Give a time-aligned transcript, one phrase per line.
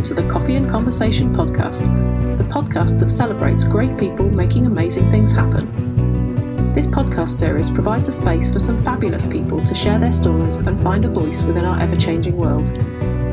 [0.00, 1.82] welcome to the Coffee and Conversation podcast,
[2.38, 6.72] the podcast that celebrates great people making amazing things happen.
[6.72, 10.82] This podcast series provides a space for some fabulous people to share their stories and
[10.82, 12.70] find a voice within our ever changing world.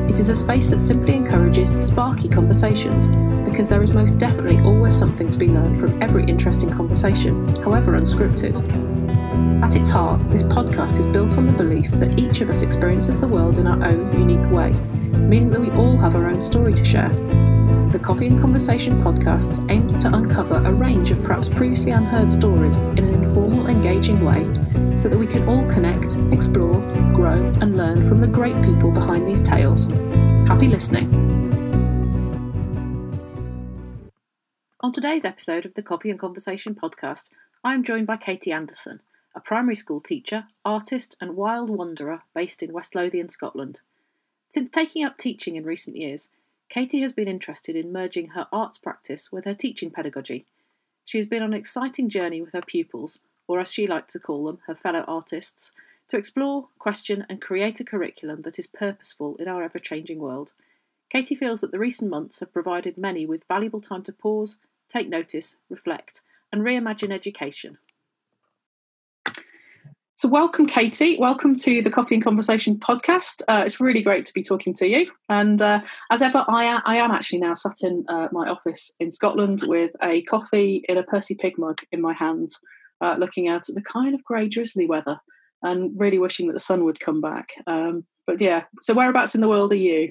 [0.08, 3.08] It is a space that simply encourages sparky conversations
[3.48, 7.92] because there is most definitely always something to be learned from every interesting conversation, however
[7.92, 8.56] unscripted.
[9.62, 13.18] At its heart, this podcast is built on the belief that each of us experiences
[13.18, 14.72] the world in our own unique way
[15.28, 17.10] meaning that we all have our own story to share.
[17.88, 22.76] The Coffee and Conversation podcast aims to uncover a range of perhaps previously unheard stories
[22.76, 24.44] in an informal, engaging way
[24.98, 26.74] so that we can all connect, explore,
[27.14, 29.86] grow, and learn from the great people behind these tales.
[30.46, 31.08] Happy listening.
[34.80, 37.30] On today's episode of the Coffee and Conversation podcast,
[37.64, 39.00] I am joined by Katie Anderson,
[39.34, 43.80] a primary school teacher, artist, and wild wanderer based in West Lothian, Scotland.
[44.50, 46.28] Since taking up teaching in recent years,
[46.68, 50.46] Katie has been interested in merging her arts practice with her teaching pedagogy.
[51.04, 54.18] She has been on an exciting journey with her pupils, or as she likes to
[54.18, 55.72] call them, her fellow artists,
[56.08, 60.52] to explore, question, and create a curriculum that is purposeful in our ever changing world.
[61.10, 65.08] Katie feels that the recent months have provided many with valuable time to pause, take
[65.08, 66.20] notice, reflect,
[66.52, 67.78] and reimagine education.
[70.18, 71.16] So, welcome, Katie.
[71.16, 73.40] Welcome to the Coffee and Conversation podcast.
[73.46, 75.08] Uh, it's really great to be talking to you.
[75.28, 75.80] And uh,
[76.10, 79.60] as ever, I am, I am actually now sat in uh, my office in Scotland
[79.68, 82.58] with a coffee in a Percy Pig mug in my hands,
[83.00, 85.20] uh, looking out at the kind of grey drizzly weather
[85.62, 87.50] and really wishing that the sun would come back.
[87.68, 90.10] Um, but yeah, so whereabouts in the world are you?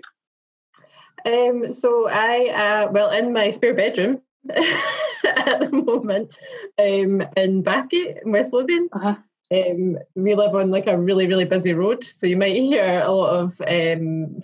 [1.26, 2.48] Um, so I,
[2.88, 6.30] uh, well, in my spare bedroom at the moment
[6.80, 8.88] um, in Bathgate, in West Lothian.
[8.94, 9.18] Uh-huh.
[9.50, 13.12] Um, we live on like a really, really busy road, so you might hear a
[13.12, 14.40] lot of um,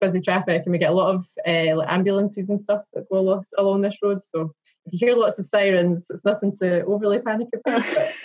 [0.00, 3.42] busy traffic, and we get a lot of uh, like ambulances and stuff that go
[3.58, 4.22] along this road.
[4.22, 4.54] So
[4.86, 7.82] if you hear lots of sirens, it's nothing to overly panic about.
[7.82, 8.16] But,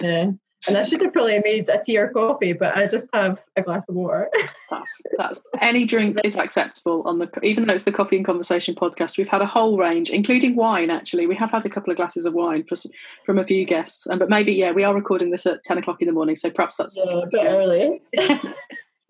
[0.00, 0.30] yeah.
[0.68, 3.62] And I should have probably made a tea or coffee, but I just have a
[3.62, 4.30] glass of water.
[4.70, 8.74] that's that's any drink is acceptable on the even though it's the coffee and conversation
[8.74, 9.18] podcast.
[9.18, 10.90] We've had a whole range, including wine.
[10.90, 12.76] Actually, we have had a couple of glasses of wine for,
[13.24, 16.00] from a few guests, um, but maybe yeah, we are recording this at ten o'clock
[16.00, 18.02] in the morning, so perhaps that's yeah, a bit early.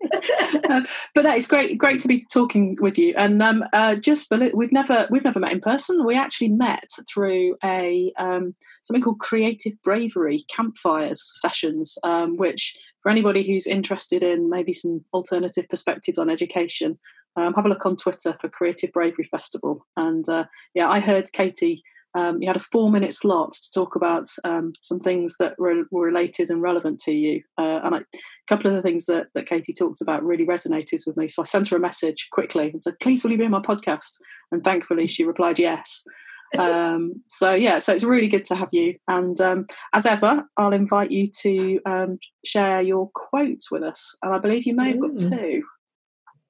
[0.69, 3.13] um, but it's great, great to be talking with you.
[3.17, 6.05] And um, uh, just for we've never we've never met in person.
[6.05, 13.09] We actually met through a um, something called Creative Bravery campfires sessions, um, which for
[13.09, 16.95] anybody who's interested in maybe some alternative perspectives on education,
[17.35, 19.85] um, have a look on Twitter for Creative Bravery Festival.
[19.97, 21.83] And uh, yeah, I heard Katie
[22.15, 25.83] um, you had a four minute slot to talk about um, some things that were,
[25.91, 27.41] were, related and relevant to you.
[27.57, 28.03] Uh, and I, a
[28.47, 31.27] couple of the things that, that Katie talked about really resonated with me.
[31.27, 33.59] So I sent her a message quickly and said, please, will you be on my
[33.59, 34.17] podcast?
[34.51, 36.03] And thankfully, she replied yes.
[36.55, 38.99] Um, so yeah, so it's really good to have you.
[39.07, 44.15] And um, as ever, I'll invite you to um, share your quote with us.
[44.21, 45.63] And I believe you may have got two.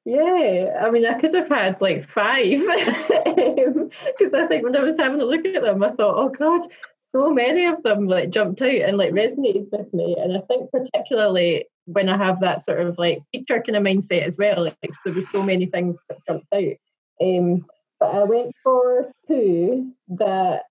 [0.05, 4.97] Yeah, I mean, I could have had like five because I think when I was
[4.97, 6.67] having a look at them, I thought, oh God,
[7.13, 10.17] so many of them like jumped out and like resonated with me.
[10.19, 14.23] And I think particularly when I have that sort of like teacher kind of mindset
[14.23, 16.73] as well, like there were so many things that jumped out.
[17.21, 17.65] Um,
[17.99, 20.63] but I went for two that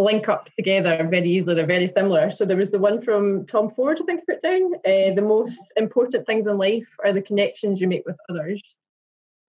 [0.00, 1.54] link up together very easily.
[1.54, 2.30] They're very similar.
[2.30, 4.74] So there was the one from Tom Ford, I think I put down.
[4.76, 8.62] Uh, the most important things in life are the connections you make with others.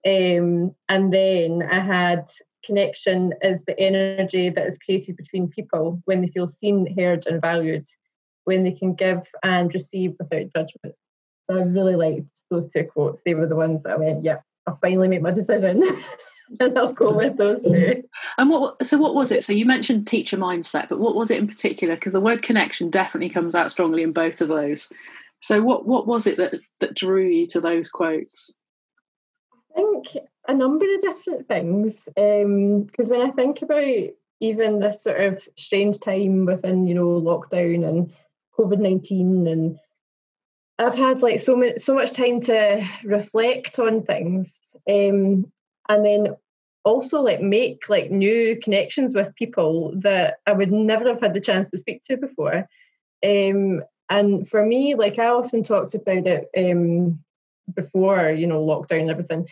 [0.06, 2.30] Um, and then I had
[2.64, 7.42] connection is the energy that is created between people when they feel seen, heard, and
[7.42, 7.88] valued,
[8.46, 10.96] when they can give and receive without judgment.
[11.50, 13.22] So I really liked those two quotes.
[13.26, 14.38] They were the ones that I went, yeah,
[14.68, 15.84] I'll finally make my decision.
[16.60, 18.04] and I'll go with those two.
[18.38, 18.86] And what?
[18.86, 19.44] So what was it?
[19.44, 21.96] So you mentioned teacher mindset, but what was it in particular?
[21.96, 24.92] Because the word connection definitely comes out strongly in both of those.
[25.40, 28.56] So what what was it that that drew you to those quotes?
[29.76, 30.08] I think
[30.48, 32.08] a number of different things.
[32.16, 34.10] Because um, when I think about
[34.40, 38.14] even this sort of strange time within you know lockdown and
[38.58, 39.80] COVID nineteen and
[40.78, 44.54] I've had like so much so much time to reflect on things.
[44.90, 45.52] Um,
[45.92, 46.36] and then
[46.86, 51.42] also like make like new connections with people that I would never have had the
[51.42, 52.68] chance to speak to before.
[53.24, 57.20] Um, and for me, like I often talked about it um,
[57.76, 59.48] before, you know, lockdown and everything.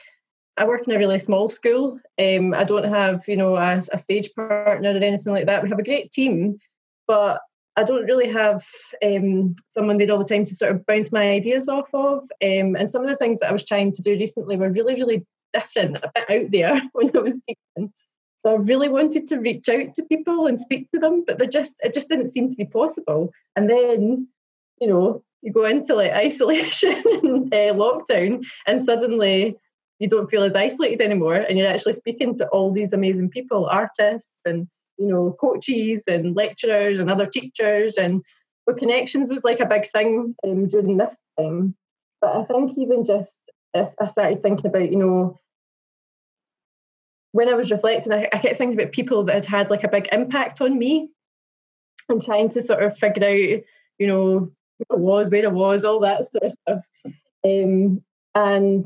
[0.56, 2.00] I work in a really small school.
[2.18, 5.63] Um, I don't have, you know, a, a, stage partner or anything like that.
[5.63, 6.57] We have a great team,
[7.06, 7.42] but
[7.75, 8.65] I don't really have
[9.06, 12.24] um, someone there all the time to sort of bounce my ideas off of.
[12.42, 14.95] Um, and some of the things that I was trying to do recently were really,
[14.95, 17.94] really different, a bit out there when I was teaching.
[18.40, 21.48] So I really wanted to reach out to people and speak to them, but they
[21.48, 23.31] just it just didn't seem to be possible.
[23.56, 24.28] And then,
[24.80, 29.57] you know, you go into like isolation and uh, lockdown, and suddenly
[30.00, 33.66] you don't feel as isolated anymore, and you're actually speaking to all these amazing people,
[33.66, 34.68] artists and
[34.98, 38.24] you know coaches and lecturers and other teachers, and
[38.68, 41.75] so connections was like a big thing um, during this time.
[42.22, 43.34] But I think even just
[43.75, 45.39] I started thinking about you know
[47.31, 49.89] when I was reflecting, I, I kept thinking about people that had had like a
[49.89, 51.10] big impact on me
[52.07, 53.63] and trying to sort of figure out,
[54.00, 56.86] you know, who I was, where I was, all that sort of stuff.
[57.45, 58.01] Um,
[58.36, 58.86] and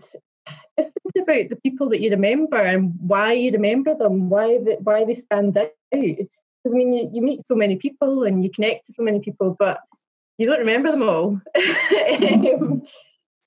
[0.77, 5.05] just thinking about the people that you remember and why you remember them, why why
[5.05, 5.71] they stand out.
[5.91, 6.27] Because
[6.65, 9.55] I mean, you, you meet so many people and you connect to so many people,
[9.57, 9.79] but
[10.37, 11.39] you don't remember them all.
[12.61, 12.81] um,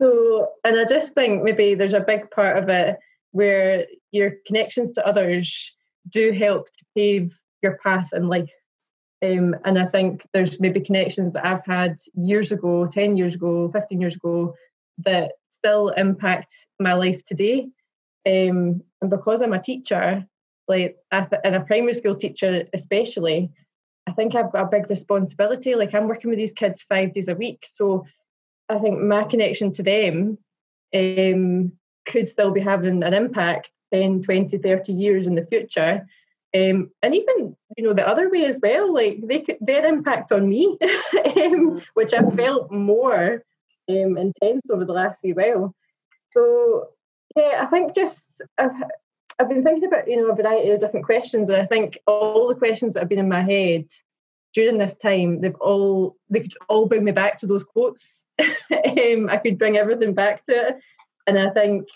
[0.01, 2.99] so, and I just think maybe there's a big part of it
[3.33, 5.73] where your connections to others
[6.09, 8.53] do help to pave your path in life.
[9.25, 13.69] Um, and I think there's maybe connections that I've had years ago, 10 years ago,
[13.69, 14.55] 15 years ago,
[14.99, 17.69] that still impact my life today.
[18.27, 20.27] Um, and because I'm a teacher,
[20.69, 23.51] like and a primary school teacher especially,
[24.07, 25.75] I think I've got a big responsibility.
[25.75, 27.67] Like I'm working with these kids five days a week.
[27.73, 28.05] So
[28.69, 30.39] I think my connection to them
[30.95, 31.73] um,
[32.07, 36.07] could still be having an impact 10, 20, 30 years in the future.
[36.55, 40.33] Um, and even you know the other way as well, like they could, their impact
[40.33, 40.79] on me,
[41.37, 43.43] um, which I've felt more
[43.89, 45.75] um, intense over the last few while.
[46.31, 46.87] So
[47.37, 48.71] yeah, I think just I've,
[49.39, 52.49] I've been thinking about you know a variety of different questions, and I think all
[52.49, 53.87] the questions that have been in my head
[54.55, 58.25] during this time, they've all they could all bring me back to those quotes.
[58.41, 60.77] um, I could bring everything back to it,
[61.27, 61.89] and I think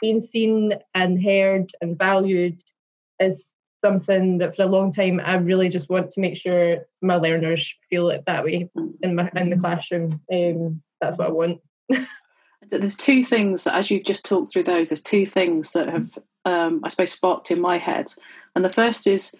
[0.00, 2.62] being seen and heard and valued
[3.18, 3.52] is
[3.84, 7.72] something that for a long time I really just want to make sure my learners
[7.88, 8.68] feel it that way
[9.02, 10.20] in my in the classroom.
[10.32, 11.60] Um, that's what I want.
[12.68, 16.18] there's two things that, as you've just talked through those, there's two things that have,
[16.44, 18.06] um, I suppose, sparked in my head.
[18.54, 19.34] And the first is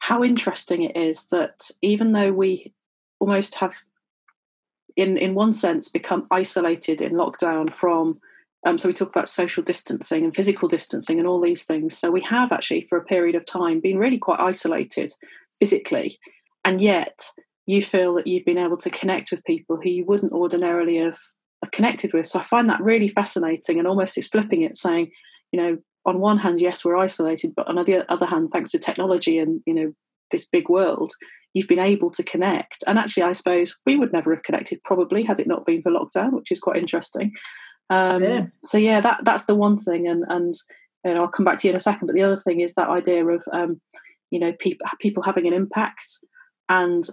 [0.00, 2.72] how interesting it is that even though we
[3.20, 3.82] almost have,
[4.96, 8.20] in in one sense, become isolated in lockdown from
[8.64, 11.98] um, so we talk about social distancing and physical distancing and all these things.
[11.98, 15.12] So we have actually, for a period of time, been really quite isolated
[15.58, 16.18] physically,
[16.64, 17.30] and yet
[17.66, 21.18] you feel that you've been able to connect with people who you wouldn't ordinarily have,
[21.62, 22.26] have connected with.
[22.26, 25.10] So I find that really fascinating, and almost it's flipping it, saying,
[25.50, 28.78] you know, on one hand, yes, we're isolated, but on the other hand, thanks to
[28.78, 29.92] technology and you know
[30.32, 31.12] this big world,
[31.54, 32.82] you've been able to connect.
[32.86, 35.92] And actually, I suppose we would never have connected probably had it not been for
[35.92, 37.32] lockdown, which is quite interesting.
[37.90, 38.46] Um, yeah.
[38.64, 40.54] So yeah, that that's the one thing, and and
[41.04, 42.06] you know, I'll come back to you in a second.
[42.06, 43.80] But the other thing is that idea of um,
[44.30, 46.06] you know people people having an impact,
[46.68, 47.04] and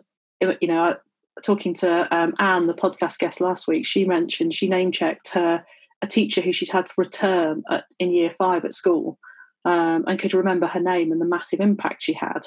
[0.42, 0.95] you know,
[1.44, 5.65] talking to um, Anne, the podcast guest last week, she mentioned she name checked her
[6.01, 9.19] a teacher who she's had for a term at, in year five at school,
[9.65, 12.41] um, and could remember her name and the massive impact she had.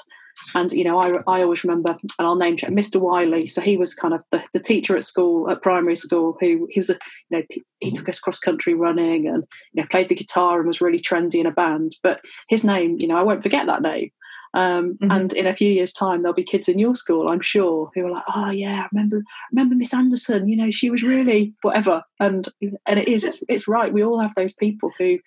[0.55, 2.99] And you know, I, I always remember, and I'll name check Mr.
[2.99, 3.45] Wiley.
[3.45, 6.79] So he was kind of the, the teacher at school, at primary school, who he
[6.79, 6.99] was the
[7.29, 7.43] you know
[7.79, 9.43] he took us cross country running and
[9.73, 11.95] you know played the guitar and was really trendy in a band.
[12.01, 14.11] But his name, you know, I won't forget that name.
[14.55, 15.11] Um, mm-hmm.
[15.11, 18.05] And in a few years' time, there'll be kids in your school, I'm sure, who
[18.05, 20.47] are like, "Oh yeah, I remember, remember Miss Anderson.
[20.47, 22.47] You know, she was really whatever." And
[22.85, 23.91] and it is, it's, it's right.
[23.91, 25.19] We all have those people who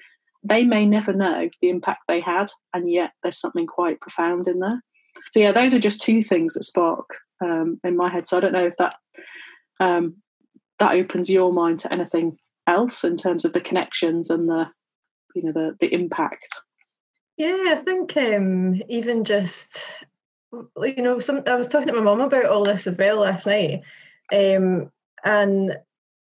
[0.48, 4.60] they may never know the impact they had, and yet there's something quite profound in
[4.60, 4.82] there.
[5.30, 7.08] So yeah, those are just two things that spark
[7.42, 8.26] um, in my head.
[8.26, 8.96] So I don't know if that
[9.80, 10.16] um,
[10.78, 14.70] that opens your mind to anything else in terms of the connections and the
[15.34, 16.48] you know the the impact.
[17.36, 19.78] Yeah, I think um, even just
[20.82, 23.46] you know, some I was talking to my mum about all this as well last
[23.46, 23.82] night,
[24.32, 24.90] um,
[25.24, 25.76] and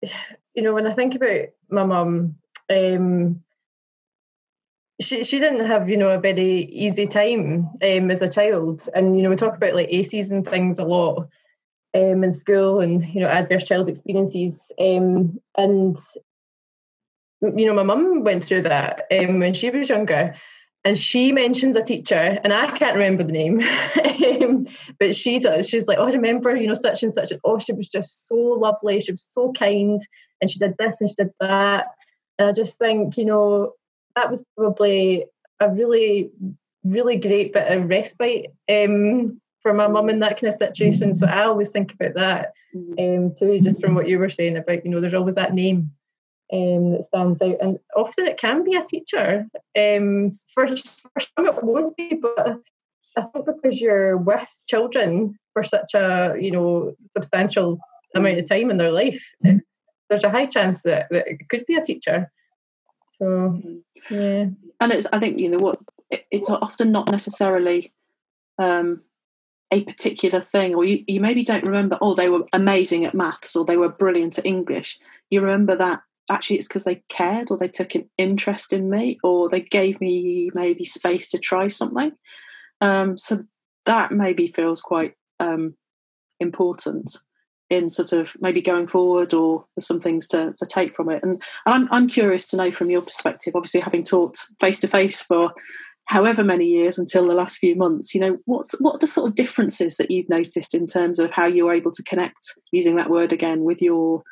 [0.53, 2.35] you know, when I think about my mum,
[2.69, 3.43] um,
[5.01, 9.17] she she didn't have you know a very easy time um, as a child, and
[9.17, 11.27] you know we talk about like ACEs and things a lot
[11.95, 15.97] um, in school, and you know adverse child experiences, um, and
[17.41, 20.35] you know my mum went through that um, when she was younger,
[20.85, 23.61] and she mentions a teacher, and I can't remember the name,
[24.41, 24.67] um,
[24.99, 25.67] but she does.
[25.67, 28.27] She's like, oh, I remember you know such and such, and oh, she was just
[28.27, 29.99] so lovely, she was so kind,
[30.39, 31.87] and she did this and she did that,
[32.37, 33.73] and I just think you know
[34.15, 35.25] that was probably
[35.59, 36.31] a really,
[36.83, 41.13] really great bit of respite um, for my mum in that kind of situation.
[41.13, 43.25] So I always think about that mm-hmm.
[43.25, 45.91] um, too, just from what you were saying about, you know, there's always that name
[46.51, 49.47] um, that stands out, and often it can be a teacher.
[49.77, 52.59] Um, for, for some, it won't be, but
[53.17, 57.79] I think because you're with children for such a you know substantial
[58.15, 59.59] amount of time in their life, mm-hmm.
[60.09, 62.31] there's a high chance that, that it could be a teacher.
[63.17, 64.13] So mm-hmm.
[64.13, 64.45] yeah,
[64.79, 65.79] and it's I think you know what
[66.31, 67.93] it's often not necessarily
[68.57, 69.01] um,
[69.71, 71.97] a particular thing, or you, you maybe don't remember.
[72.01, 74.99] Oh, they were amazing at maths, or they were brilliant at English.
[75.29, 79.19] You remember that actually it's because they cared, or they took an interest in me,
[79.23, 82.13] or they gave me maybe space to try something.
[82.81, 83.39] Um, so
[83.85, 85.75] that maybe feels quite um,
[86.39, 87.17] important
[87.73, 91.21] in sort of maybe going forward or some things to, to take from it.
[91.23, 95.21] And, I'm, I'm curious to know from your perspective, obviously having taught face to face
[95.21, 95.53] for
[96.05, 99.29] however many years until the last few months, you know, what's what are the sort
[99.29, 103.09] of differences that you've noticed in terms of how you're able to connect using that
[103.09, 104.23] word again with your,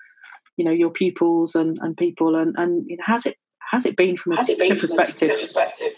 [0.57, 3.37] you know, your pupils and, and people and, and you know, has it
[3.71, 5.29] has it been from a, been perspective?
[5.29, 5.93] From a perspective?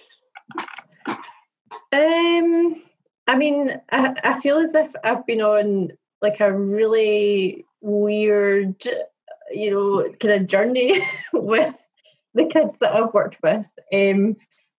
[1.91, 2.81] Um,
[3.27, 5.89] I mean, I, I feel as if I've been on
[6.23, 8.81] like a really weird,
[9.51, 11.85] you know, kind of journey with
[12.33, 13.67] the kids that I've worked with.
[13.93, 14.37] Um,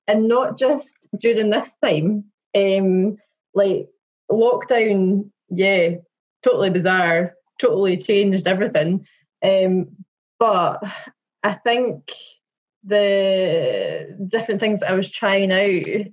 [0.08, 2.26] and not just during this time.
[2.56, 3.18] Um,
[3.54, 3.88] like
[4.32, 5.96] lockdown, yeah,
[6.44, 9.06] totally bizarre, totally changed everything.
[9.44, 9.98] Um,
[10.40, 10.84] but
[11.44, 12.12] I think
[12.84, 16.08] the different things I was trying out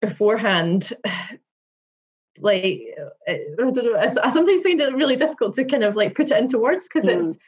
[0.00, 0.92] beforehand
[2.38, 2.80] like
[3.28, 6.38] I don't know I sometimes find it really difficult to kind of like put it
[6.38, 7.18] into words because mm.
[7.18, 7.38] it's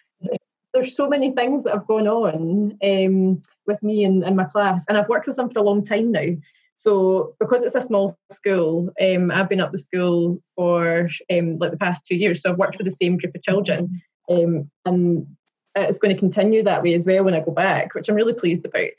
[0.73, 4.85] there's so many things that have gone on um, with me and, and my class
[4.89, 6.29] and I've worked with them for a long time now
[6.75, 11.71] so because it's a small school um, I've been up the school for um, like
[11.71, 15.27] the past two years so I've worked with the same group of children um, and
[15.75, 18.35] it's going to continue that way as well when I go back which I'm really
[18.35, 18.91] pleased about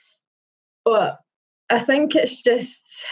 [0.85, 1.19] but
[1.69, 3.03] I think it's just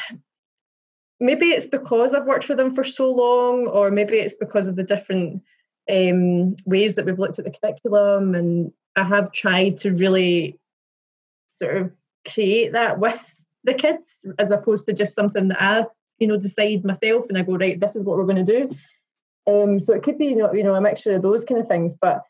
[1.21, 4.75] maybe it's because I've worked with them for so long, or maybe it's because of
[4.75, 5.43] the different
[5.89, 10.59] um, ways that we've looked at the curriculum, and I have tried to really
[11.49, 11.91] sort of
[12.27, 13.23] create that with
[13.63, 15.85] the kids, as opposed to just something that I,
[16.17, 18.75] you know, decide myself and I go right, this is what we're going to do.
[19.47, 21.67] Um, so it could be, you know, you know, a mixture of those kind of
[21.67, 21.93] things.
[21.93, 22.23] But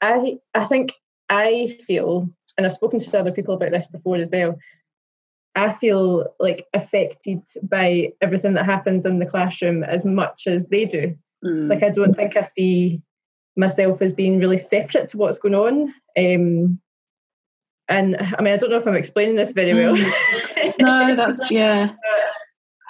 [0.00, 0.92] I, I think
[1.28, 4.56] I feel, and I've spoken to other people about this before as well.
[5.56, 10.84] I feel like affected by everything that happens in the classroom as much as they
[10.84, 11.16] do.
[11.44, 11.68] Mm.
[11.68, 13.02] Like I don't think I see
[13.56, 15.94] myself as being really separate to what's going on.
[16.16, 16.80] Um,
[17.88, 19.96] and I mean, I don't know if I'm explaining this very well.
[19.96, 20.74] Mm.
[20.80, 21.92] no, that's yeah.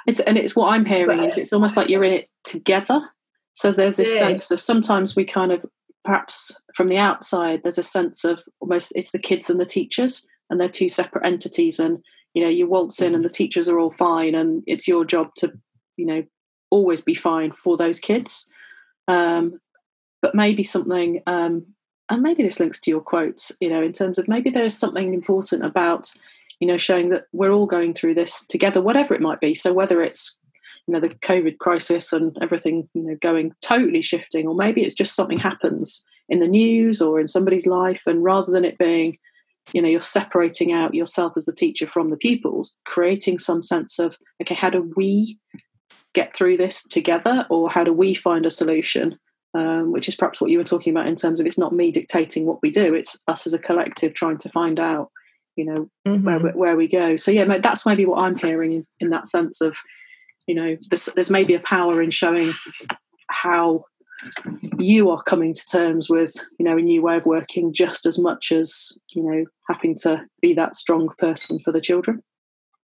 [0.07, 1.19] It's and it's what I'm hearing.
[1.19, 3.01] But, it's almost like you're in it together.
[3.55, 4.27] So there's this yeah.
[4.27, 5.65] sense of sometimes we kind of
[6.05, 10.27] perhaps from the outside there's a sense of almost it's the kids and the teachers
[10.49, 12.03] and they're two separate entities and
[12.35, 15.35] you know you waltz in and the teachers are all fine and it's your job
[15.35, 15.53] to
[15.97, 16.25] you know
[16.71, 18.49] always be fine for those kids.
[19.09, 19.61] Um,
[20.23, 21.67] but maybe something um,
[22.09, 25.15] and maybe this links to your quotes you know in terms of maybe there's something
[25.15, 26.13] important about
[26.61, 29.55] you know showing that we're all going through this together whatever it might be.
[29.55, 30.39] So whether it's
[30.87, 34.95] you know the covid crisis and everything you know going totally shifting or maybe it's
[34.95, 39.19] just something happens in the news or in somebody's life and rather than it being
[39.73, 43.99] you know you're separating out yourself as the teacher from the pupils creating some sense
[43.99, 45.39] of okay how do we
[46.15, 47.47] get through this together?
[47.51, 49.19] Or how do we find a solution?
[49.53, 51.91] Um, which is perhaps what you were talking about in terms of it's not me
[51.91, 55.11] dictating what we do it's us as a collective trying to find out
[55.57, 56.25] you know mm-hmm.
[56.25, 57.17] where, where we go.
[57.17, 59.77] So yeah that's maybe what i'm hearing in, in that sense of
[60.47, 62.55] you know there's, there's maybe a power in showing
[63.29, 63.87] how
[64.79, 68.19] you are coming to terms with you know a new way of working just as
[68.19, 72.23] much as you know having to be that strong person for the children?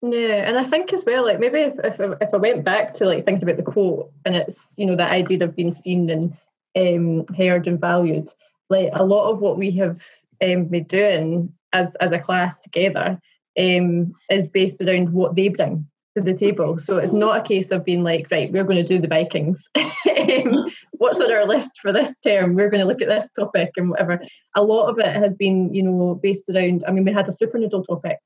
[0.02, 3.04] Yeah and i think as well like maybe if, if, if i went back to
[3.04, 6.36] like thinking about the quote and it's you know that idea of being seen and
[6.74, 8.28] um, heard and valued
[8.68, 10.04] like a lot of what we have
[10.42, 13.20] um, been doing as as a class together
[13.58, 16.78] um, is based around what they bring to the table.
[16.78, 19.68] So it's not a case of being like, right, we're going to do the Vikings.
[20.12, 22.54] Um, what's on our list for this term?
[22.54, 24.20] We're going to look at this topic and whatever.
[24.54, 26.84] A lot of it has been, you know, based around.
[26.86, 28.18] I mean, we had a super noodle topic.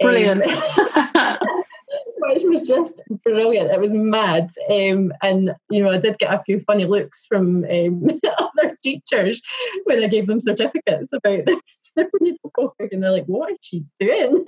[0.00, 0.42] Brilliant.
[0.42, 1.38] Um,
[2.20, 3.70] which was just brilliant.
[3.70, 4.50] It was mad.
[4.68, 9.42] Um, and, you know, I did get a few funny looks from um, other teachers
[9.84, 12.92] when I gave them certificates about the super noodle topic.
[12.92, 14.44] And they're like, what is she doing?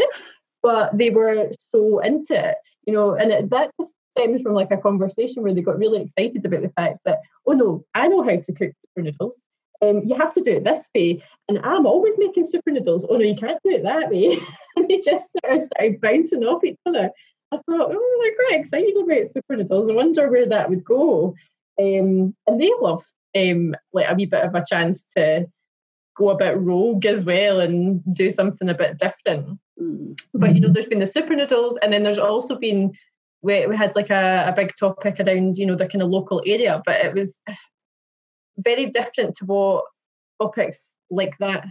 [0.62, 4.70] But they were so into it, you know, and it, that just stems from like
[4.70, 8.22] a conversation where they got really excited about the fact that, oh no, I know
[8.22, 9.38] how to cook super noodles.
[9.82, 11.22] um, you have to do it this way.
[11.48, 13.04] And I'm always making super noodles.
[13.08, 14.38] Oh no, you can't do it that way.
[14.76, 17.10] and they just sort of started bouncing off each other.
[17.50, 19.90] I thought, oh, they're quite excited about super noodles.
[19.90, 21.34] I wonder where that would go.
[21.78, 23.02] Um, and they love
[23.36, 25.46] um, like a wee bit of a chance to
[26.16, 29.58] go a bit rogue as well and do something a bit different.
[29.82, 30.20] Mm.
[30.34, 32.92] But you know, there's been the super noodles, and then there's also been
[33.42, 36.42] we, we had like a, a big topic around you know the kind of local
[36.46, 37.38] area, but it was
[38.58, 39.84] very different to what
[40.40, 41.66] topics like that,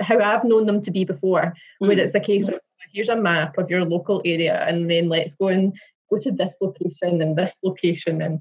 [0.00, 1.86] how I've known them to be before, mm.
[1.86, 2.60] where it's a case of
[2.92, 5.76] here's a map of your local area, and then let's go and
[6.10, 8.40] go to this location and this location and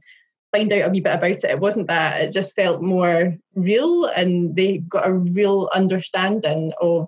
[0.52, 1.44] find out a wee bit about it.
[1.44, 2.22] It wasn't that.
[2.22, 7.08] It just felt more real, and they got a real understanding of,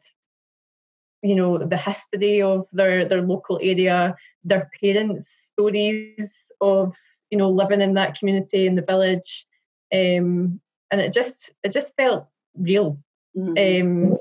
[1.22, 6.96] you know, the history of their their local area, their parents' stories of
[7.30, 9.46] you know living in that community in the village,
[9.94, 10.60] um,
[10.92, 13.00] and it just it just felt real,
[13.36, 13.50] mm-hmm.
[13.50, 14.18] um,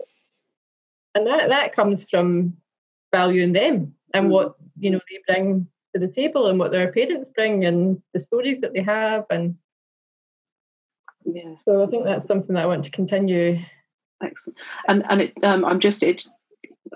[1.15, 2.57] and that that comes from
[3.12, 4.33] valuing them and mm-hmm.
[4.33, 8.21] what you know they bring to the table and what their parents bring and the
[8.21, 9.57] stories that they have and
[11.25, 11.55] yeah.
[11.65, 13.59] So i think that's something that i want to continue.
[14.23, 14.59] Excellent.
[14.88, 16.26] And and it um, i'm just it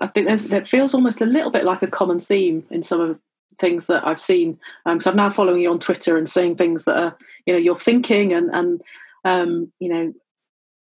[0.01, 3.01] i think there's it feels almost a little bit like a common theme in some
[3.01, 3.19] of
[3.59, 4.57] things that i've seen.
[4.85, 7.59] Um so i'm now following you on twitter and seeing things that are you know
[7.59, 8.81] you're thinking and and
[9.25, 10.13] um you know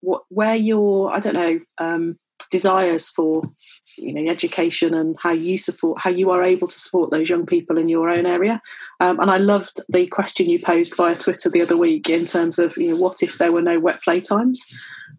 [0.00, 2.18] what where you're i don't know um
[2.50, 3.42] desires for
[3.96, 7.46] you know education and how you support how you are able to support those young
[7.46, 8.60] people in your own area.
[8.98, 12.58] Um, and i loved the question you posed via twitter the other week in terms
[12.58, 14.58] of you know what if there were no wet playtimes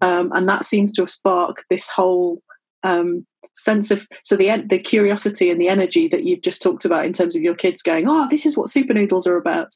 [0.01, 2.41] um, and that seems to have sparked this whole
[2.83, 7.05] um, sense of so the the curiosity and the energy that you've just talked about
[7.05, 9.69] in terms of your kids going oh this is what super noodles are about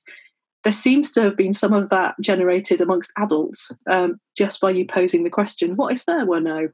[0.63, 4.85] there seems to have been some of that generated amongst adults um, just by you
[4.85, 6.69] posing the question what if there were no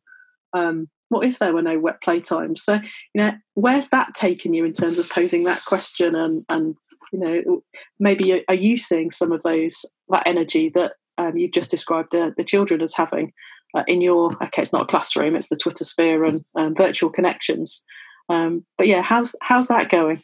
[0.53, 2.59] um, what if there were no wet playtimes?
[2.59, 2.81] So, you
[3.15, 6.75] know, where's that taken you in terms of posing that question and, and
[7.12, 7.63] you know,
[7.99, 12.34] maybe are you seeing some of those, that energy that um, you've just described the,
[12.38, 13.34] the children as having
[13.75, 17.10] uh, in your, okay, it's not a classroom, it's the Twitter sphere and um, virtual
[17.10, 17.86] connections.
[18.29, 20.21] Um, but yeah, how's, how's that going?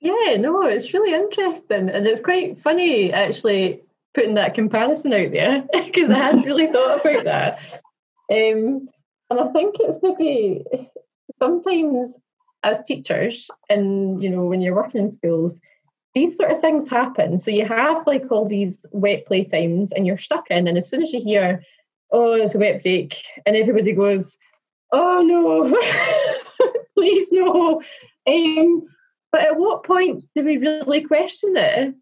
[0.00, 1.88] Yeah, no, it's really interesting.
[1.88, 3.82] And it's quite funny actually
[4.14, 7.58] putting that comparison out there because I hadn't really thought about that.
[8.30, 8.88] Um,
[9.30, 10.64] and I think it's maybe
[11.38, 12.14] sometimes
[12.64, 15.58] as teachers, and you know, when you're working in schools,
[16.14, 17.38] these sort of things happen.
[17.38, 20.66] So you have like all these wet playtimes, and you're stuck in.
[20.66, 21.62] And as soon as you hear,
[22.10, 24.36] "Oh, it's a wet break," and everybody goes,
[24.92, 25.78] "Oh no,
[26.96, 27.82] please no,"
[28.26, 28.82] um,
[29.32, 31.94] but at what point do we really question it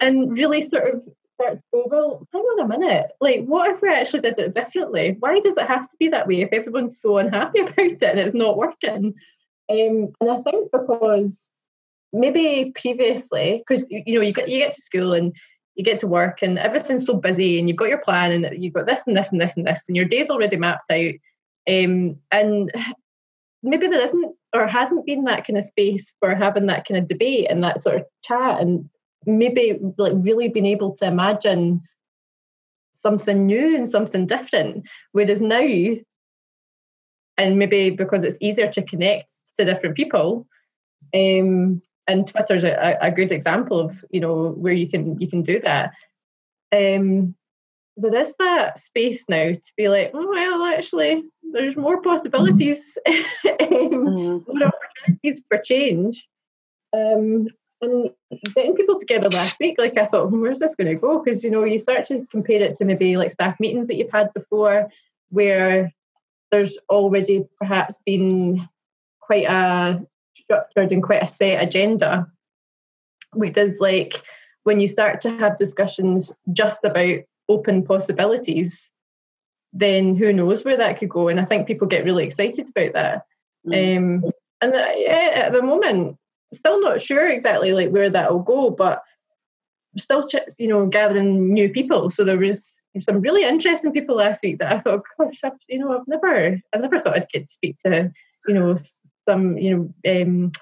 [0.00, 1.02] and really sort of
[1.40, 3.10] start to go, well, hang on a minute.
[3.20, 5.16] Like, what if we actually did it differently?
[5.18, 8.18] Why does it have to be that way if everyone's so unhappy about it and
[8.18, 9.14] it's not working?
[9.70, 11.48] Um, and I think because
[12.12, 15.34] maybe previously, because you know, you get you get to school and
[15.80, 18.74] you get to work and everything's so busy and you've got your plan and you've
[18.74, 21.14] got this and this and this and this and your day's already mapped out.
[21.66, 22.70] Um, and
[23.62, 27.08] maybe there isn't or hasn't been that kind of space for having that kind of
[27.08, 28.90] debate and that sort of chat and
[29.24, 31.80] maybe like really being able to imagine
[32.92, 34.86] something new and something different.
[35.12, 35.66] Whereas now,
[37.38, 40.46] and maybe because it's easier to connect to different people,
[41.14, 45.42] um, and Twitter's a, a good example of you know where you can you can
[45.42, 45.92] do that.
[46.72, 47.34] Um,
[47.96, 53.14] there is that space now to be like, oh well, actually, there's more possibilities, um,
[53.44, 54.58] mm-hmm.
[54.58, 56.28] more opportunities for change.
[56.92, 57.46] Um,
[57.82, 58.10] and
[58.54, 61.22] getting people together last week, like I thought, where's this going to go?
[61.22, 64.10] Because you know, you start to compare it to maybe like staff meetings that you've
[64.10, 64.90] had before,
[65.30, 65.92] where
[66.50, 68.68] there's already perhaps been
[69.20, 70.04] quite a
[70.40, 72.26] structured and quite a set agenda.
[73.32, 74.22] Which is like
[74.64, 78.90] when you start to have discussions just about open possibilities,
[79.72, 81.28] then who knows where that could go?
[81.28, 83.22] And I think people get really excited about that.
[83.66, 83.96] Mm.
[84.24, 86.16] Um, and uh, yeah, at the moment,
[86.52, 89.02] still not sure exactly like where that will go, but
[89.96, 90.24] still,
[90.58, 92.10] you know, gathering new people.
[92.10, 95.78] So there was some really interesting people last week that I thought, gosh, I've, you
[95.78, 98.12] know, I've never, I never thought I'd get to speak to,
[98.46, 98.76] you know,
[99.30, 100.52] some, you know, um,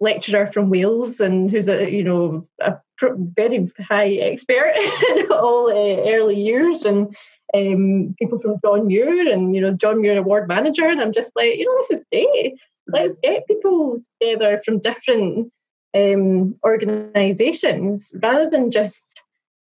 [0.00, 4.72] lecturer from Wales and who's a, you know, a very high expert
[5.16, 7.16] in all uh, early years and
[7.54, 10.88] um, people from John Muir and, you know, John Muir Award manager.
[10.88, 12.54] And I'm just like, you know, this is great
[12.86, 15.52] let's get people together from different
[15.96, 19.04] um, organisations rather than just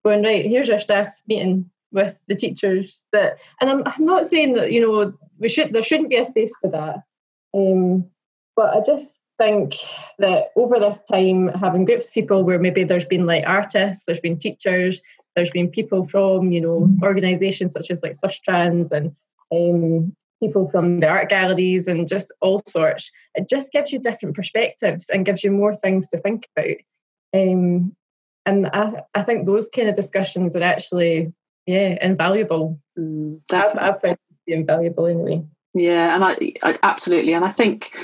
[0.03, 0.45] going right.
[0.45, 1.69] Here's our staff meeting.
[1.91, 5.83] with the teachers that and I'm, I'm not saying that you know we should there
[5.83, 7.03] shouldn't be a space for that
[7.53, 8.05] um,
[8.55, 9.75] but I just think
[10.19, 14.19] that over this time having groups of people where maybe there's been like artists there's
[14.19, 15.01] been teachers
[15.35, 19.15] there's been people from you know organizations such as like Sustrans and
[19.51, 24.35] um, people from the art galleries and just all sorts it just gives you different
[24.35, 26.77] perspectives and gives you more things to think about.
[27.33, 27.95] Um,
[28.45, 31.33] and I, I think those kind of discussions are actually
[31.65, 32.79] yeah invaluable.
[32.97, 35.43] Mm, I've, I've found invaluable anyway.
[35.73, 37.95] Yeah and I, I absolutely and i think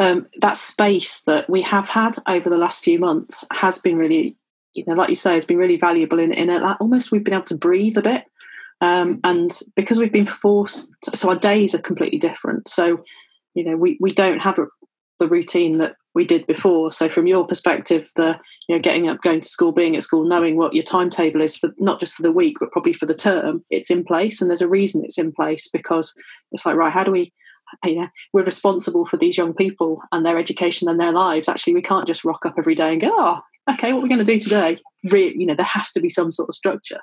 [0.00, 4.36] um, that space that we have had over the last few months has been really
[4.74, 7.34] you know like you say has been really valuable in in it almost we've been
[7.34, 8.24] able to breathe a bit
[8.80, 13.02] um, and because we've been forced to, so our days are completely different so
[13.54, 14.66] you know we we don't have a,
[15.18, 16.90] the routine that we did before.
[16.90, 20.26] So from your perspective, the you know getting up, going to school, being at school,
[20.26, 23.14] knowing what your timetable is for not just for the week but probably for the
[23.14, 26.14] term, it's in place, and there's a reason it's in place because
[26.50, 27.32] it's like right, how do we?
[27.84, 31.48] You know, we're responsible for these young people and their education and their lives.
[31.48, 34.08] Actually, we can't just rock up every day and go, oh, okay, what we're we
[34.08, 34.76] going to do today?
[35.10, 37.00] Re- you know, there has to be some sort of structure.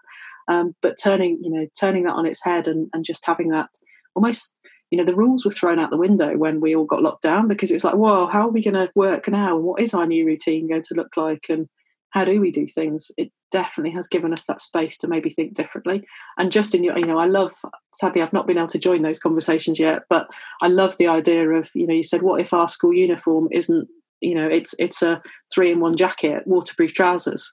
[0.47, 3.69] Um, but turning, you know, turning that on its head and, and just having that
[4.15, 4.55] almost
[4.91, 7.47] you know the rules were thrown out the window when we all got locked down
[7.47, 9.93] because it was like whoa how are we going to work now and what is
[9.93, 11.67] our new routine going to look like and
[12.15, 13.11] how do we do things?
[13.17, 16.05] It definitely has given us that space to maybe think differently.
[16.37, 17.53] And just in your you know i love
[17.93, 20.27] sadly i've not been able to join those conversations yet but
[20.61, 23.87] i love the idea of you know you said what if our school uniform isn't
[24.21, 25.21] you know it's it's a
[25.53, 27.51] three in one jacket waterproof trousers?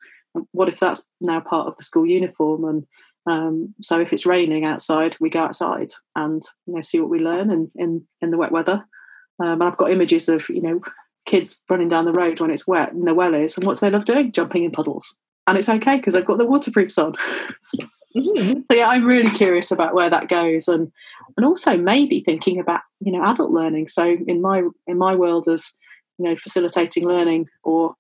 [0.53, 2.65] What if that's now part of the school uniform?
[2.65, 2.87] And
[3.27, 7.19] um, so if it's raining outside, we go outside and you know see what we
[7.19, 8.85] learn in in, in the wet weather.
[9.43, 10.81] Um, and I've got images of you know
[11.27, 13.87] kids running down the road when it's wet and the well is, and what do
[13.87, 14.33] they love doing?
[14.33, 17.15] Jumping in puddles, and it's okay because they've got the waterproofs on.
[18.15, 18.61] Mm-hmm.
[18.67, 20.93] So yeah, I'm really curious about where that goes, and
[21.37, 23.89] and also maybe thinking about you know adult learning.
[23.89, 25.79] So in my in my world as
[26.19, 27.95] you know facilitating learning, or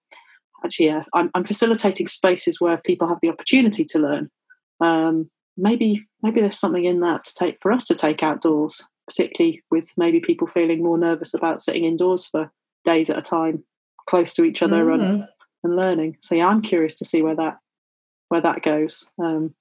[0.64, 4.30] actually yeah, I'm, I'm facilitating spaces where people have the opportunity to learn
[4.82, 9.62] um, maybe maybe there's something in that to take for us to take outdoors, particularly
[9.70, 12.50] with maybe people feeling more nervous about sitting indoors for
[12.84, 13.64] days at a time,
[14.06, 15.02] close to each other mm-hmm.
[15.02, 15.28] and
[15.64, 16.16] and learning.
[16.20, 17.58] So yeah, I'm curious to see where that
[18.28, 19.10] where that goes.
[19.18, 19.54] Um,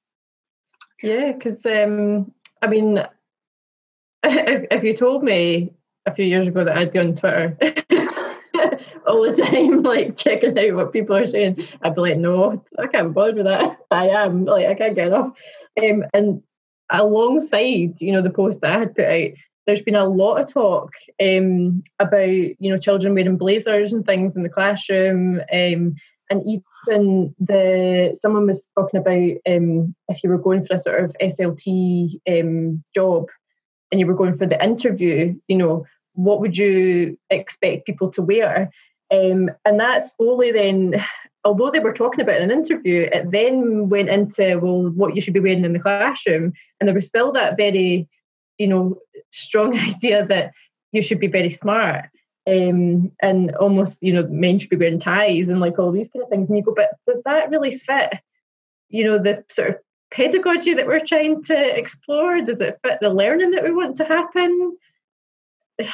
[1.02, 2.32] yeah, because um,
[2.62, 2.98] I mean,
[4.24, 5.74] if, if you told me
[6.06, 7.58] a few years ago that I'd be on Twitter
[9.08, 11.68] all the time, like checking out what people are saying.
[11.82, 13.78] I'd be like, no, I can't bother with that.
[13.92, 15.34] I am like, I can't get enough.
[15.82, 16.44] Um, and
[16.90, 19.30] alongside, you know, the post that I had put out,
[19.72, 20.92] there's been a lot of talk
[21.24, 25.40] um, about, you know, children wearing blazers and things in the classroom.
[25.40, 25.96] Um,
[26.30, 31.06] and even the someone was talking about um, if you were going for a sort
[31.06, 33.30] of SLT um, job
[33.92, 38.22] and you were going for the interview, you know, what would you expect people to
[38.22, 38.72] wear?
[39.10, 41.02] Um, and that slowly then,
[41.46, 45.22] although they were talking about in an interview, it then went into, well, what you
[45.22, 46.52] should be wearing in the classroom.
[46.82, 48.10] And there was still that very,
[48.58, 48.98] you know,
[49.32, 50.54] strong idea that
[50.92, 52.06] you should be very smart.
[52.48, 56.24] Um, and almost, you know, men should be wearing ties and like all these kind
[56.24, 56.50] of things.
[56.50, 58.14] And you go, but does that really fit,
[58.90, 59.76] you know, the sort of
[60.12, 62.42] pedagogy that we're trying to explore?
[62.42, 64.78] Does it fit the learning that we want to happen?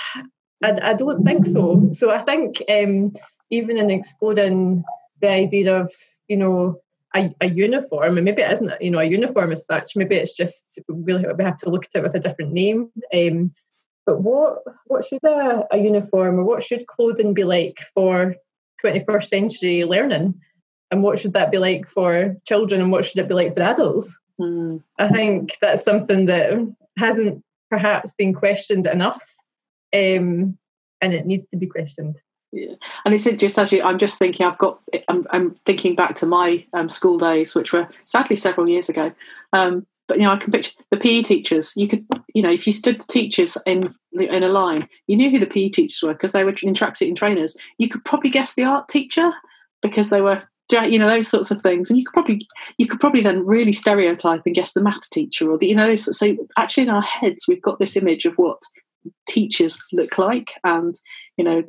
[0.63, 1.89] I, I don't think so.
[1.91, 3.13] So I think um,
[3.51, 4.83] even in exploring
[5.21, 5.91] the idea of,
[6.27, 6.81] you know,
[7.17, 9.95] a, a, uniform, and maybe it isn't, you know, a uniform as such.
[9.95, 12.91] Maybe it's just we, we have to look at it with a different name.
[13.13, 13.51] Um,
[14.05, 18.35] but what what should a, a uniform or what should clothing be like for
[18.83, 20.39] 21st century learning?
[20.89, 22.79] And what should that be like for children?
[22.79, 24.17] And what should it be like for adults?
[24.39, 24.81] Mm.
[24.97, 26.53] I think that's something that
[26.97, 29.21] hasn't perhaps been questioned enough
[29.93, 30.57] um,
[31.01, 32.15] and it needs to be questioned.
[32.51, 34.45] Yeah, and it's just as I'm just thinking.
[34.45, 34.79] I've got.
[35.09, 39.13] I'm, I'm thinking back to my um, school days, which were sadly several years ago.
[39.51, 41.73] Um, but you know, I can picture the PE teachers.
[41.75, 45.29] You could, you know, if you stood the teachers in in a line, you knew
[45.29, 47.57] who the PE teachers were because they were in tracksuit and trainers.
[47.77, 49.31] You could probably guess the art teacher
[49.81, 51.89] because they were, you know, those sorts of things.
[51.89, 55.51] And you could probably you could probably then really stereotype and guess the maths teacher
[55.51, 58.59] or the, you know, so actually in our heads we've got this image of what
[59.27, 60.95] teachers look like and
[61.37, 61.63] you know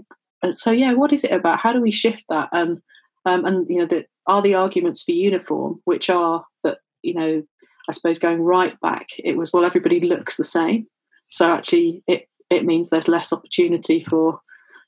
[0.50, 1.60] so yeah what is it about?
[1.60, 2.48] How do we shift that?
[2.52, 2.80] And
[3.24, 7.42] um, and you know that are the arguments for uniform which are that you know
[7.88, 10.86] i suppose going right back it was well everybody looks the same.
[11.28, 14.40] So actually it it means there's less opportunity for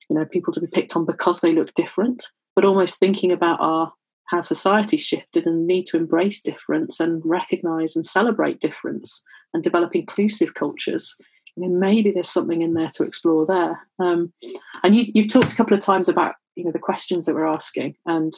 [0.08, 2.26] you know people to be picked on because they look different.
[2.56, 3.92] But almost thinking about our
[4.30, 9.94] how society shifted and need to embrace difference and recognize and celebrate difference and develop
[9.94, 11.16] inclusive cultures.
[11.60, 13.86] I mean, maybe there's something in there to explore there.
[13.98, 14.32] Um,
[14.82, 17.46] and you, you've talked a couple of times about you know the questions that we're
[17.46, 18.32] asking, and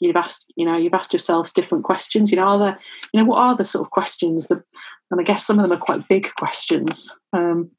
[0.00, 2.30] you've asked you know you've asked yourselves different questions.
[2.30, 2.78] You know, are there
[3.12, 4.62] you know what are the sort of questions that,
[5.10, 7.18] and I guess some of them are quite big questions.
[7.32, 7.70] Um,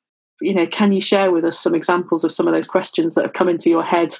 [0.42, 3.24] you know, can you share with us some examples of some of those questions that
[3.24, 4.14] have come into your head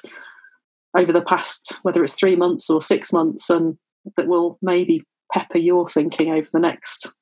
[0.96, 3.76] over the past, whether it's three months or six months, and
[4.16, 5.02] that will maybe
[5.32, 7.12] pepper your thinking over the next,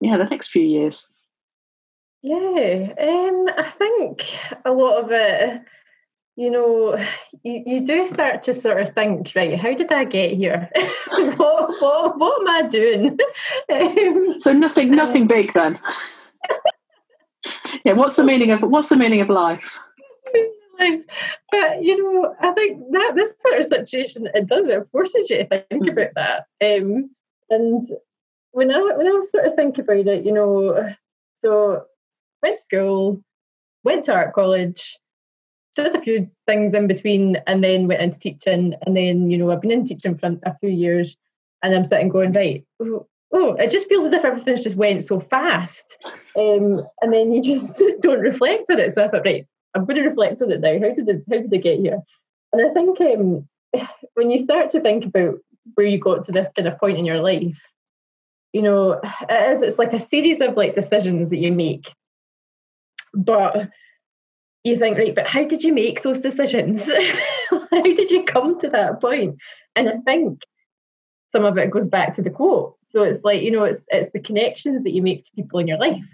[0.00, 1.08] yeah, the next few years?
[2.22, 5.62] Yeah, um, I think a lot of it,
[6.36, 6.98] you know,
[7.42, 10.70] you, you do start to sort of think, right, how did I get here?
[11.36, 13.18] what, what, what am I doing?
[13.72, 15.78] um, so nothing, nothing big then.
[17.84, 19.78] yeah, what's the meaning of what's the meaning of life?
[20.80, 21.04] life.
[21.50, 25.38] But you know, I think that this sort of situation it does it forces you
[25.38, 25.88] to think mm-hmm.
[25.88, 26.46] about that.
[26.62, 27.10] Um,
[27.48, 27.86] and
[28.52, 30.94] when I when I sort of think about it, you know,
[31.40, 31.84] so
[32.42, 33.22] went to school,
[33.84, 34.98] went to art college,
[35.76, 38.74] did a few things in between, and then went into teaching.
[38.86, 41.16] And then you know, I've been in teaching for a few years,
[41.62, 42.64] and I'm sitting going right.
[42.80, 47.32] Oh, oh it just feels as if everything's just went so fast, um, and then
[47.32, 48.92] you just don't reflect on it.
[48.92, 50.72] So I thought, right, I'm going to reflect on it now.
[50.72, 52.00] How did it, how did I get here?
[52.52, 53.48] And I think um,
[54.14, 55.36] when you start to think about
[55.74, 57.60] where you got to this kind of point in your life,
[58.52, 61.92] you know, it is it's like a series of like decisions that you make.
[63.14, 63.70] But
[64.64, 66.90] you think, right, but how did you make those decisions?
[67.50, 69.38] how did you come to that point?
[69.74, 70.42] And I think
[71.32, 72.76] some of it goes back to the quote.
[72.88, 75.68] So it's like, you know, it's it's the connections that you make to people in
[75.68, 76.06] your life.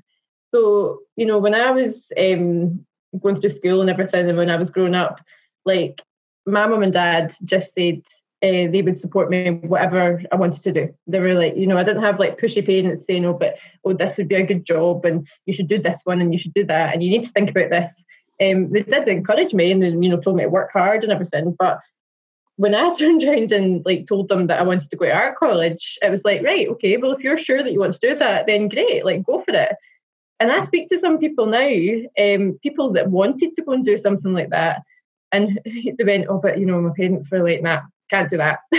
[0.55, 2.85] So, you know, when I was um,
[3.21, 5.21] going through school and everything, and when I was growing up,
[5.65, 6.03] like
[6.47, 8.03] my mum and dad just said
[8.43, 10.95] uh, they would support me whatever I wanted to do.
[11.07, 13.95] They were like, you know, I didn't have like pushy parents saying, "Oh, but oh,
[13.95, 16.55] this would be a good job, and you should do this one, and you should
[16.55, 18.05] do that, and you need to think about this."
[18.41, 21.13] Um, they did encourage me and then you know told me to work hard and
[21.13, 21.81] everything, but
[22.57, 25.37] when I turned around and like told them that I wanted to go to art
[25.37, 28.19] college, it was like, right, okay, well, if you're sure that you want to do
[28.19, 29.77] that, then great, like go for it.
[30.41, 31.71] And I speak to some people now,
[32.23, 34.83] um, people that wanted to go and do something like that,
[35.33, 38.61] and they went, "Oh, but you know, my parents were like, nah, can't do that,"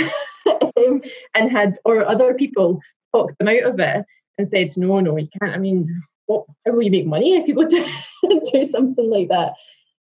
[0.78, 1.02] um,
[1.36, 2.82] and had or other people
[3.14, 4.06] talked them out of it
[4.38, 5.56] and said, "No, no, you can't.
[5.56, 6.46] I mean, what?
[6.66, 7.86] How will you make money if you go to
[8.52, 9.54] do something like that?"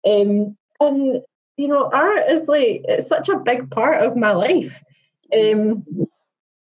[0.07, 1.23] Um, and
[1.57, 4.83] you know, art is like it's such a big part of my life.
[5.33, 5.85] Um,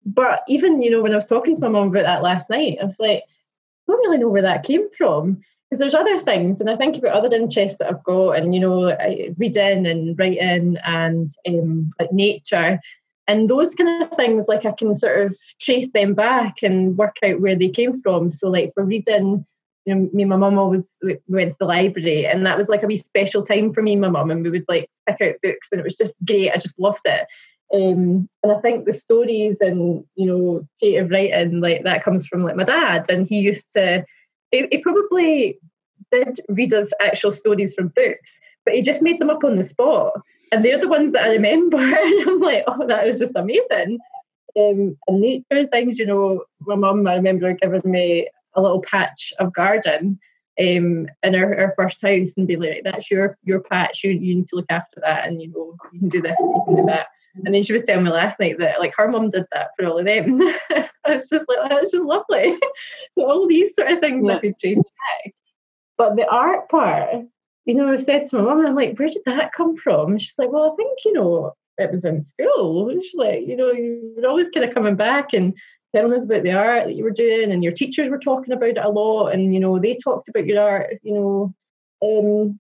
[0.05, 2.77] but even you know, when I was talking to my mum about that last night,
[2.81, 3.23] I was like
[3.87, 6.97] I don't really know where that came from because there's other things and i think
[6.97, 8.95] about other interests that i've got and you know
[9.37, 12.79] reading and writing and um, like nature
[13.27, 17.17] and those kind of things like i can sort of trace them back and work
[17.23, 19.45] out where they came from so like for reading
[19.85, 22.69] you know me and my mum always we went to the library and that was
[22.69, 25.21] like a wee special time for me and my mum and we would like pick
[25.21, 27.27] out books and it was just great i just loved it
[27.73, 32.43] um, and I think the stories and you know creative writing like that comes from
[32.43, 34.05] like my dad, and he used to.
[34.51, 35.59] He, he probably
[36.11, 39.65] did read us actual stories from books, but he just made them up on the
[39.65, 40.13] spot,
[40.51, 41.77] and they're the ones that I remember.
[41.77, 43.99] and I'm like, oh, that was just amazing.
[44.57, 49.33] Um, and nature things, you know, my mum, I remember giving me a little patch
[49.39, 50.19] of garden
[50.59, 54.35] um, in our, our first house and be like, that's your your patch, you, you
[54.35, 56.83] need to look after that, and you know, you can do this, you can do
[56.83, 57.07] that.
[57.45, 59.85] And then she was telling me last night that like her mum did that for
[59.85, 60.39] all of them.
[61.05, 62.57] it's just like it's just lovely.
[63.13, 64.35] so all these sort of things yeah.
[64.35, 65.33] I could trace back.
[65.97, 67.25] But the art part,
[67.65, 70.11] you know, I said to my mum, I'm like, where did that come from?
[70.11, 72.89] And she's like, well, I think, you know, it was in school.
[72.89, 75.55] And she's like, you know, you were always kind of coming back and
[75.95, 78.69] telling us about the art that you were doing, and your teachers were talking about
[78.69, 81.53] it a lot, and you know, they talked about your art, you know.
[82.03, 82.59] Um,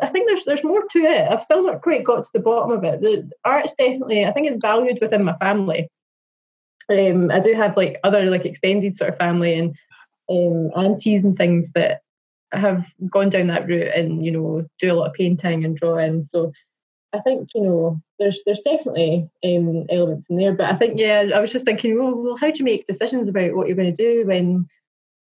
[0.00, 1.30] but I think there's there's more to it.
[1.30, 3.00] I've still not quite got to the bottom of it.
[3.00, 5.88] The art's definitely I think it's valued within my family.
[6.88, 9.74] Um, I do have like other like extended sort of family and
[10.30, 12.02] um, aunties and things that
[12.52, 16.22] have gone down that route and you know do a lot of painting and drawing.
[16.24, 16.52] So
[17.12, 20.54] I think you know there's there's definitely um, elements in there.
[20.54, 23.28] But I think yeah, I was just thinking, well, well, how do you make decisions
[23.28, 24.66] about what you're going to do when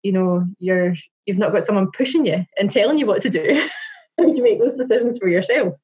[0.01, 3.67] you know you're you've not got someone pushing you and telling you what to do?
[4.23, 5.75] how do you make those decisions for yourself?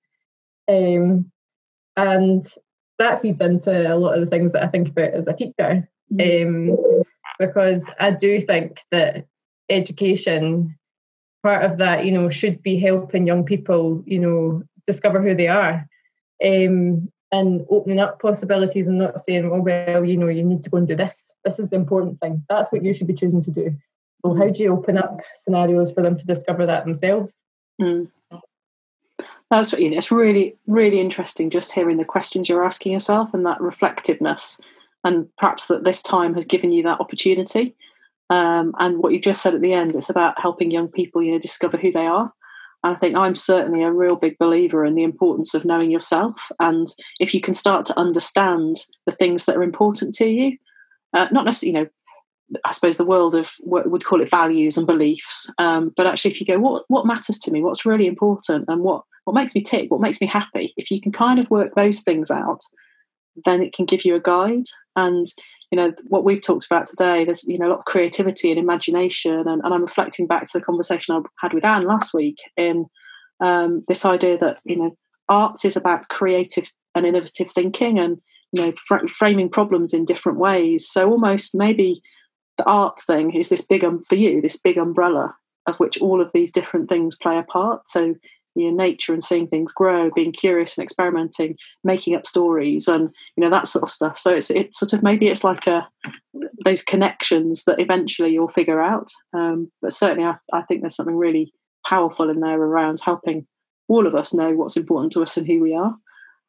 [0.67, 1.32] Um,
[1.97, 2.45] and
[2.97, 5.89] that feeds into a lot of the things that I think about as a teacher.
[6.13, 6.71] Mm-hmm.
[6.71, 7.04] Um,
[7.39, 9.25] because I do think that
[9.69, 10.78] education,
[11.43, 15.47] part of that, you know, should be helping young people, you know, discover who they
[15.47, 15.88] are.
[16.43, 20.69] Um, and opening up possibilities and not saying, oh, well, you know, you need to
[20.69, 21.32] go and do this.
[21.45, 22.43] This is the important thing.
[22.49, 23.75] That's what you should be choosing to do.
[24.23, 27.36] Well, how do you open up scenarios for them to discover that themselves?
[27.80, 28.10] Mm.
[29.49, 33.45] That's you know, it's really, really interesting just hearing the questions you're asking yourself and
[33.45, 34.62] that reflectiveness,
[35.03, 37.75] and perhaps that this time has given you that opportunity.
[38.29, 41.31] Um, and what you just said at the end, it's about helping young people, you
[41.31, 42.31] know, discover who they are.
[42.83, 46.51] And I think I'm certainly a real big believer in the importance of knowing yourself.
[46.59, 46.88] And
[47.19, 50.57] if you can start to understand the things that are important to you,
[51.13, 51.89] uh, not necessarily, you know,
[52.65, 55.51] I suppose the world of what would call it values and beliefs.
[55.57, 58.81] Um, but actually, if you go, what what matters to me, what's really important, and
[58.81, 61.75] what what makes me tick, what makes me happy, if you can kind of work
[61.75, 62.62] those things out,
[63.45, 64.65] then it can give you a guide.
[64.95, 65.25] And
[65.71, 67.25] you know what we've talked about today.
[67.25, 70.57] There's you know a lot of creativity and imagination, and, and I'm reflecting back to
[70.57, 72.88] the conversation I had with Anne last week in
[73.39, 78.19] um, this idea that you know arts is about creative and innovative thinking and
[78.51, 80.89] you know fr- framing problems in different ways.
[80.89, 82.01] So almost maybe
[82.60, 85.34] the art thing is this big um, for you this big umbrella
[85.65, 87.88] of which all of these different things play a part.
[87.88, 88.15] So
[88.56, 93.15] you know nature and seeing things grow being curious and experimenting making up stories and
[93.38, 94.17] you know that sort of stuff.
[94.17, 95.88] So it's it's sort of maybe it's like a
[96.65, 99.10] those connections that eventually you'll figure out.
[99.34, 101.54] Um, but certainly I, I think there's something really
[101.88, 103.48] powerful in there around helping
[103.88, 105.95] all of us know what's important to us and who we are.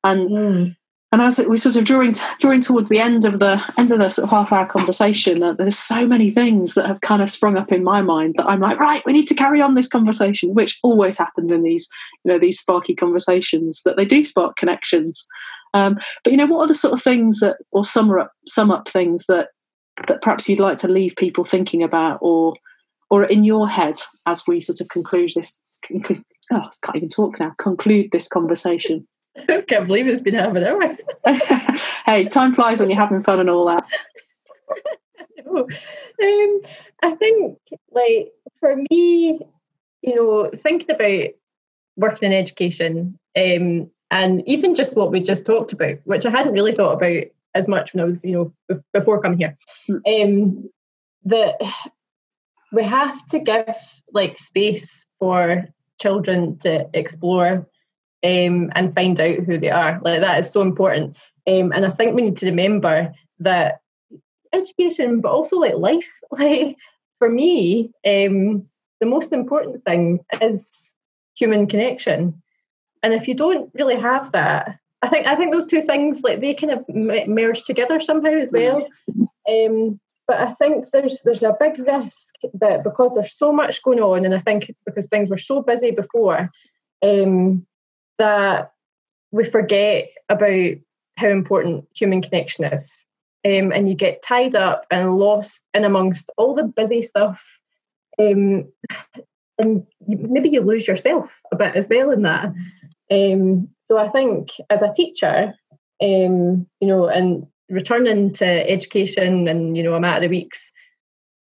[0.02, 0.76] And mm
[1.12, 4.08] and as we sort of drawing drawing towards the end of the end of the
[4.08, 7.56] sort of half hour conversation, uh, there's so many things that have kind of sprung
[7.56, 10.54] up in my mind that I'm like, right, we need to carry on this conversation,
[10.54, 11.88] which always happens in these
[12.24, 15.26] you know these sparky conversations that they do spark connections.
[15.74, 18.70] Um, but you know, what are the sort of things that, or sum up sum
[18.70, 19.48] up things that
[20.06, 22.54] that perhaps you'd like to leave people thinking about, or
[23.10, 23.96] or in your head
[24.26, 25.58] as we sort of conclude this.
[26.52, 27.54] Oh, I can't even talk now.
[27.58, 29.06] Conclude this conversation.
[29.48, 30.96] I can't believe it's been half an hour.
[32.06, 33.84] hey, time flies when you're having fun and all that.
[35.56, 36.60] um,
[37.02, 37.58] I think,
[37.92, 39.40] like, for me,
[40.02, 41.34] you know, thinking about
[41.96, 46.54] working in education um, and even just what we just talked about, which I hadn't
[46.54, 47.24] really thought about
[47.54, 49.54] as much when I was, you know, before coming here,
[49.86, 49.96] hmm.
[50.06, 50.70] um,
[51.24, 51.60] that
[52.72, 53.74] we have to give
[54.12, 55.68] like space for
[56.00, 57.68] children to explore
[58.24, 60.00] um, and find out who they are.
[60.02, 61.16] Like that is so important.
[61.46, 63.80] Um, and I think we need to remember that
[64.52, 66.76] education, but also like life, like
[67.18, 68.66] for me, um,
[69.00, 70.92] the most important thing is
[71.34, 72.42] human connection.
[73.02, 76.40] And if you don't really have that, I think I think those two things like
[76.40, 78.86] they kind of merge together somehow as well.
[79.48, 84.00] Um, but I think there's there's a big risk that because there's so much going
[84.00, 86.50] on, and I think because things were so busy before,
[87.02, 87.66] um,
[88.20, 88.72] that
[89.32, 90.76] we forget about
[91.16, 92.90] how important human connection is.
[93.44, 97.42] Um, and you get tied up and lost in amongst all the busy stuff.
[98.18, 98.70] Um,
[99.58, 102.52] and you, maybe you lose yourself a bit as well in that.
[103.10, 105.54] Um, so I think as a teacher,
[106.02, 110.70] um, you know, and returning to education and, you know, a matter of weeks,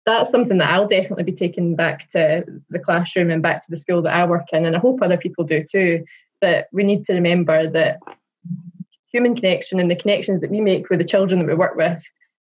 [0.07, 3.77] that's something that I'll definitely be taking back to the classroom and back to the
[3.77, 4.65] school that I work in.
[4.65, 6.05] And I hope other people do too,
[6.43, 8.01] that we need to remember that
[9.11, 12.03] human connection and the connections that we make with the children that we work with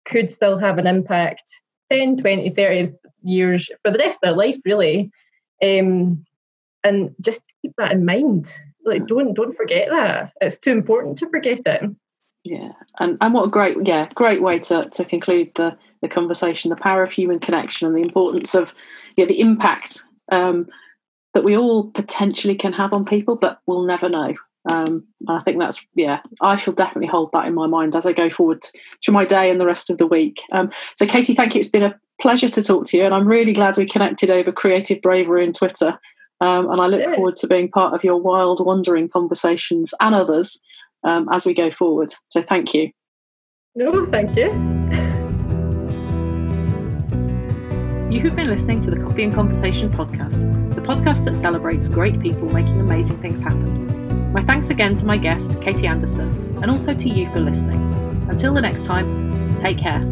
[0.04, 1.44] could still have an impact
[1.92, 5.10] 10, 20, 30 years for the rest of their life, really.
[5.62, 6.24] Um,
[6.82, 8.52] and just keep that in mind.
[8.84, 10.32] Like, don't don't forget that.
[10.40, 11.90] It's too important to forget it.
[12.44, 16.70] Yeah, and and what a great yeah great way to to conclude the the conversation.
[16.70, 18.74] The power of human connection and the importance of
[19.16, 20.00] yeah the impact
[20.32, 20.66] um,
[21.34, 24.34] that we all potentially can have on people, but we'll never know.
[24.68, 26.20] Um, I think that's yeah.
[26.40, 28.64] I shall definitely hold that in my mind as I go forward
[29.04, 30.40] through my day and the rest of the week.
[30.52, 31.58] Um, so, Katie, thank you.
[31.58, 34.52] It's been a pleasure to talk to you, and I'm really glad we connected over
[34.52, 35.98] creative bravery and Twitter.
[36.40, 40.60] Um, and I look forward to being part of your wild, wandering conversations and others
[41.04, 42.10] um, as we go forward.
[42.28, 42.90] So, thank you.
[43.74, 44.71] No, thank you.
[48.12, 52.20] You have been listening to the Coffee and Conversation podcast, the podcast that celebrates great
[52.20, 54.32] people making amazing things happen.
[54.34, 56.28] My thanks again to my guest, Katie Anderson,
[56.60, 57.80] and also to you for listening.
[58.28, 60.02] Until the next time, take care.